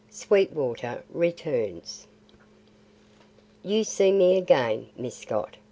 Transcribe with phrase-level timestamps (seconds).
[0.09, 2.07] SWEETWATER RETURNS
[3.61, 5.57] "You see me again, Miss Scott.